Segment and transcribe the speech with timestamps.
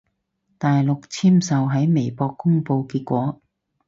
[0.57, 3.39] 大陸簽售喺微博公佈結果